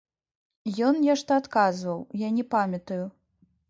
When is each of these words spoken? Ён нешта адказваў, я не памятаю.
Ён 0.87 0.95
нешта 1.05 1.31
адказваў, 1.43 2.03
я 2.27 2.35
не 2.43 2.51
памятаю. 2.59 3.03